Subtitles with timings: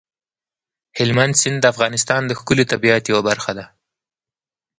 [0.97, 3.65] هلمند سیند د افغانستان د ښکلي طبیعت یوه برخه ده.